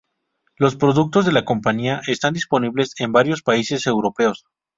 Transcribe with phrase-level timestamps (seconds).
[0.57, 4.45] Los productos de la compañía están disponibles en varios países europeos.